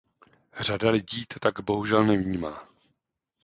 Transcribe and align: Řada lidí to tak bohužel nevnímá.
Řada 0.59 0.89
lidí 0.89 1.25
to 1.25 1.39
tak 1.39 1.59
bohužel 1.61 2.03
nevnímá. 2.05 2.67